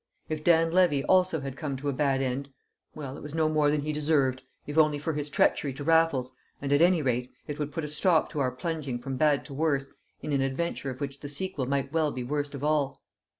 [0.29, 2.49] If Dan Levy also had come to a bad end
[2.95, 6.31] well, it was no more than he deserved, if only for his treachery to Raffles,
[6.59, 9.53] and, at any rate, it would put a stop to our plunging from bad to
[9.53, 9.89] worse
[10.23, 13.03] in an adventure of which the sequel might well be worst of all.